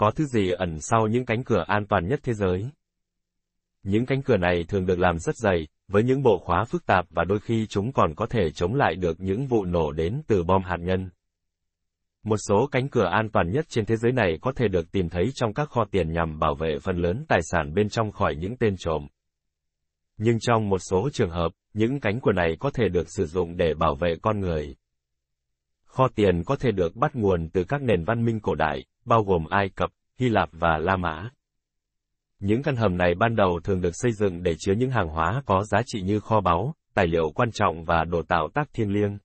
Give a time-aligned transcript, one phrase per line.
[0.00, 2.70] có thứ gì ẩn sau những cánh cửa an toàn nhất thế giới.
[3.82, 7.06] Những cánh cửa này thường được làm rất dày, với những bộ khóa phức tạp
[7.10, 10.44] và đôi khi chúng còn có thể chống lại được những vụ nổ đến từ
[10.44, 11.10] bom hạt nhân.
[12.22, 15.08] Một số cánh cửa an toàn nhất trên thế giới này có thể được tìm
[15.08, 18.36] thấy trong các kho tiền nhằm bảo vệ phần lớn tài sản bên trong khỏi
[18.36, 19.06] những tên trộm.
[20.16, 23.56] Nhưng trong một số trường hợp, những cánh cửa này có thể được sử dụng
[23.56, 24.76] để bảo vệ con người.
[25.84, 29.24] Kho tiền có thể được bắt nguồn từ các nền văn minh cổ đại, bao
[29.24, 31.30] gồm Ai Cập, Hy Lạp và La Mã.
[32.38, 35.42] Những căn hầm này ban đầu thường được xây dựng để chứa những hàng hóa
[35.46, 38.92] có giá trị như kho báu, tài liệu quan trọng và đồ tạo tác thiêng
[38.92, 39.18] liêng.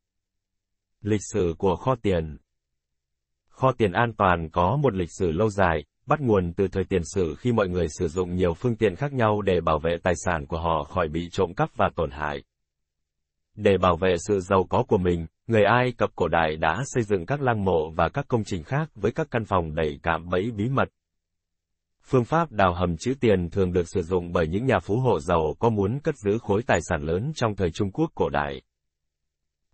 [1.02, 2.38] Lịch sử của kho tiền
[3.50, 7.02] Kho tiền an toàn có một lịch sử lâu dài, bắt nguồn từ thời tiền
[7.16, 10.14] sử khi mọi người sử dụng nhiều phương tiện khác nhau để bảo vệ tài
[10.26, 12.44] sản của họ khỏi bị trộm cắp và tổn hại.
[13.56, 17.04] Để bảo vệ sự giàu có của mình, người Ai Cập cổ đại đã xây
[17.04, 20.30] dựng các lăng mộ và các công trình khác với các căn phòng đầy cạm
[20.30, 20.88] bẫy bí mật.
[22.04, 25.20] Phương pháp đào hầm chữ tiền thường được sử dụng bởi những nhà phú hộ
[25.20, 28.62] giàu có muốn cất giữ khối tài sản lớn trong thời Trung Quốc cổ đại.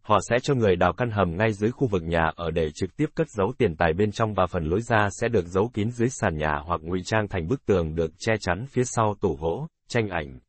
[0.01, 2.95] Họ sẽ cho người đào căn hầm ngay dưới khu vực nhà ở để trực
[2.97, 5.91] tiếp cất giấu tiền tài bên trong và phần lối ra sẽ được giấu kín
[5.91, 9.37] dưới sàn nhà hoặc ngụy trang thành bức tường được che chắn phía sau tủ
[9.41, 10.39] gỗ, tranh ảnh.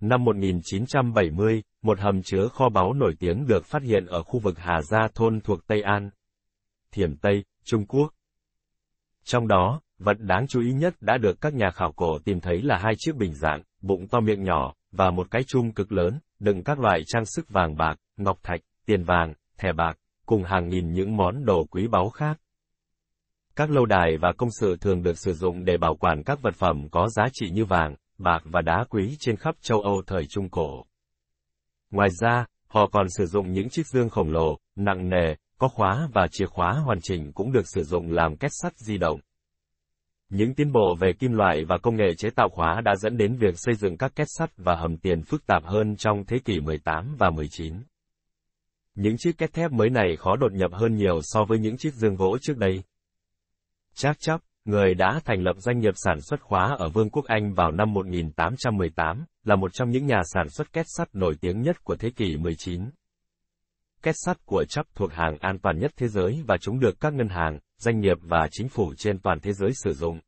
[0.00, 4.58] Năm 1970, một hầm chứa kho báu nổi tiếng được phát hiện ở khu vực
[4.58, 6.10] Hà Gia thôn thuộc Tây An,
[6.92, 8.14] Thiểm Tây, Trung Quốc.
[9.24, 12.62] Trong đó, vật đáng chú ý nhất đã được các nhà khảo cổ tìm thấy
[12.62, 16.18] là hai chiếc bình dạng, bụng to miệng nhỏ, và một cái chung cực lớn,
[16.38, 20.68] đựng các loại trang sức vàng bạc, ngọc thạch, tiền vàng, thẻ bạc, cùng hàng
[20.68, 22.40] nghìn những món đồ quý báu khác.
[23.56, 26.54] Các lâu đài và công sự thường được sử dụng để bảo quản các vật
[26.54, 30.26] phẩm có giá trị như vàng, bạc và đá quý trên khắp châu Âu thời
[30.26, 30.84] Trung Cổ.
[31.94, 36.08] Ngoài ra, họ còn sử dụng những chiếc dương khổng lồ, nặng nề, có khóa
[36.12, 39.20] và chìa khóa hoàn chỉnh cũng được sử dụng làm kết sắt di động.
[40.28, 43.36] Những tiến bộ về kim loại và công nghệ chế tạo khóa đã dẫn đến
[43.36, 46.60] việc xây dựng các kết sắt và hầm tiền phức tạp hơn trong thế kỷ
[46.60, 47.74] 18 và 19.
[48.94, 51.94] Những chiếc kết thép mới này khó đột nhập hơn nhiều so với những chiếc
[51.94, 52.82] dương gỗ trước đây.
[53.94, 57.54] Chắc chắn, người đã thành lập doanh nghiệp sản xuất khóa ở Vương quốc Anh
[57.54, 61.84] vào năm 1818, là một trong những nhà sản xuất két sắt nổi tiếng nhất
[61.84, 62.90] của thế kỷ 19.
[64.02, 67.12] Két sắt của Chubb thuộc hàng an toàn nhất thế giới và chúng được các
[67.12, 70.20] ngân hàng, doanh nghiệp và chính phủ trên toàn thế giới sử dụng.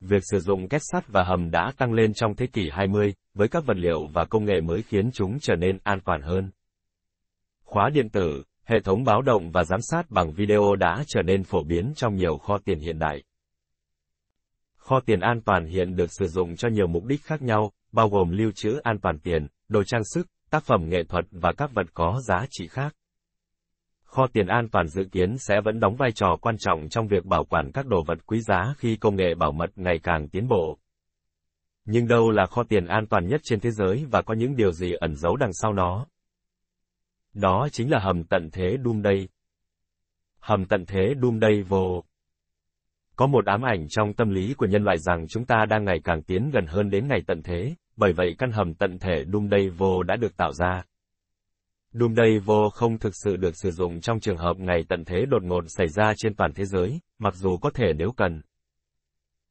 [0.00, 3.48] Việc sử dụng két sắt và hầm đã tăng lên trong thế kỷ 20, với
[3.48, 6.50] các vật liệu và công nghệ mới khiến chúng trở nên an toàn hơn.
[7.64, 11.44] Khóa điện tử, hệ thống báo động và giám sát bằng video đã trở nên
[11.44, 13.22] phổ biến trong nhiều kho tiền hiện đại.
[14.76, 18.08] Kho tiền an toàn hiện được sử dụng cho nhiều mục đích khác nhau, bao
[18.08, 21.70] gồm lưu trữ an toàn tiền, đồ trang sức, tác phẩm nghệ thuật và các
[21.74, 22.96] vật có giá trị khác.
[24.04, 27.24] Kho tiền an toàn dự kiến sẽ vẫn đóng vai trò quan trọng trong việc
[27.24, 30.48] bảo quản các đồ vật quý giá khi công nghệ bảo mật ngày càng tiến
[30.48, 30.78] bộ.
[31.84, 34.72] Nhưng đâu là kho tiền an toàn nhất trên thế giới và có những điều
[34.72, 36.06] gì ẩn giấu đằng sau nó?
[37.36, 39.28] Đó chính là hầm tận thế Doomday.
[40.38, 42.04] Hầm tận thế Doomday vô.
[43.16, 46.00] Có một ám ảnh trong tâm lý của nhân loại rằng chúng ta đang ngày
[46.04, 49.68] càng tiến gần hơn đến ngày tận thế, bởi vậy căn hầm tận thể Doomday
[49.68, 50.82] vô đã được tạo ra.
[51.92, 55.42] Doomday vô không thực sự được sử dụng trong trường hợp ngày tận thế đột
[55.42, 58.42] ngột xảy ra trên toàn thế giới, mặc dù có thể nếu cần.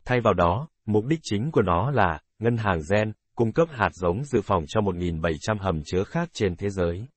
[0.05, 3.89] Thay vào đó, mục đích chính của nó là, ngân hàng gen, cung cấp hạt
[3.93, 7.07] giống dự phòng cho 1.700 hầm chứa khác trên thế giới.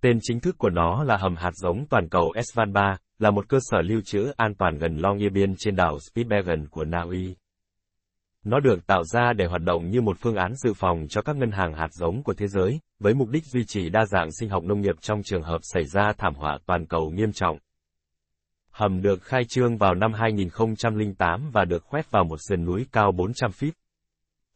[0.00, 3.48] Tên chính thức của nó là hầm hạt giống toàn cầu Svan 3, là một
[3.48, 7.36] cơ sở lưu trữ an toàn gần Longyearbyen trên đảo Spitsbergen của Na Uy.
[8.44, 11.36] Nó được tạo ra để hoạt động như một phương án dự phòng cho các
[11.36, 14.48] ngân hàng hạt giống của thế giới, với mục đích duy trì đa dạng sinh
[14.48, 17.58] học nông nghiệp trong trường hợp xảy ra thảm họa toàn cầu nghiêm trọng.
[18.70, 23.12] Hầm được khai trương vào năm 2008 và được khoét vào một sườn núi cao
[23.12, 23.72] 400 feet,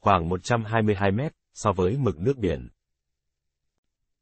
[0.00, 2.68] khoảng 122 mét, so với mực nước biển.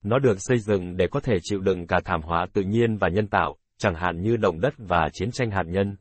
[0.03, 3.09] Nó được xây dựng để có thể chịu đựng cả thảm họa tự nhiên và
[3.09, 5.97] nhân tạo, chẳng hạn như động đất và chiến tranh hạt nhân.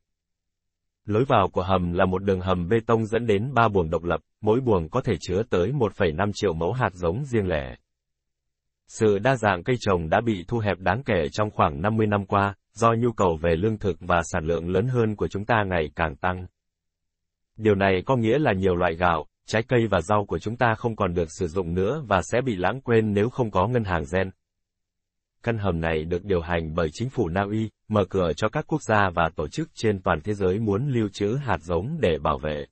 [1.06, 4.04] Lối vào của hầm là một đường hầm bê tông dẫn đến ba buồng độc
[4.04, 7.76] lập, mỗi buồng có thể chứa tới 1,5 triệu mẫu hạt giống riêng lẻ.
[8.88, 12.26] Sự đa dạng cây trồng đã bị thu hẹp đáng kể trong khoảng 50 năm
[12.26, 15.64] qua, do nhu cầu về lương thực và sản lượng lớn hơn của chúng ta
[15.64, 16.48] ngày càng tăng.
[17.58, 20.76] Điều này có nghĩa là nhiều loại gạo, trái cây và rau của chúng ta
[20.78, 23.84] không còn được sử dụng nữa và sẽ bị lãng quên nếu không có ngân
[23.84, 24.32] hàng gen.
[25.44, 28.66] Căn hầm này được điều hành bởi chính phủ Na Uy, mở cửa cho các
[28.68, 32.18] quốc gia và tổ chức trên toàn thế giới muốn lưu trữ hạt giống để
[32.24, 32.66] bảo vệ.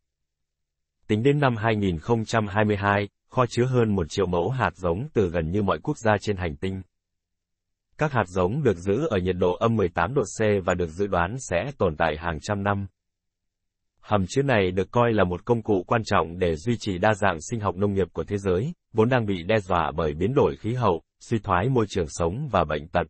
[1.07, 5.63] Tính đến năm 2022, kho chứa hơn một triệu mẫu hạt giống từ gần như
[5.63, 6.81] mọi quốc gia trên hành tinh.
[7.98, 11.07] Các hạt giống được giữ ở nhiệt độ âm 18 độ C và được dự
[11.07, 12.88] đoán sẽ tồn tại hàng trăm năm.
[14.07, 17.13] Hầm chứa này được coi là một công cụ quan trọng để duy trì đa
[17.13, 20.34] dạng sinh học nông nghiệp của thế giới, vốn đang bị đe dọa bởi biến
[20.34, 23.07] đổi khí hậu, suy thoái môi trường sống và bệnh tật.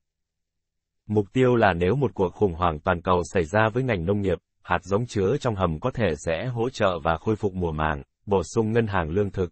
[1.07, 4.21] Mục tiêu là nếu một cuộc khủng hoảng toàn cầu xảy ra với ngành nông
[4.21, 7.71] nghiệp, hạt giống chứa trong hầm có thể sẽ hỗ trợ và khôi phục mùa
[7.71, 9.49] màng, bổ sung ngân hàng lương thực.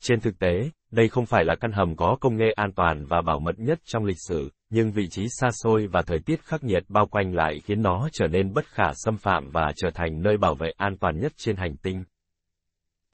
[0.00, 3.22] Trên thực tế, đây không phải là căn hầm có công nghệ an toàn và
[3.22, 6.64] bảo mật nhất trong lịch sử, nhưng vị trí xa xôi và thời tiết khắc
[6.64, 10.22] nghiệt bao quanh lại khiến nó trở nên bất khả xâm phạm và trở thành
[10.22, 12.04] nơi bảo vệ an toàn nhất trên hành tinh.